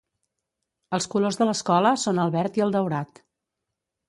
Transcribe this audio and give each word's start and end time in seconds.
Els 0.97 1.07
colors 1.15 1.37
de 1.41 1.47
l'escola 1.49 1.93
són 2.05 2.23
el 2.25 2.33
verd 2.37 2.59
i 2.61 2.65
el 2.69 2.75
daurat. 2.79 3.23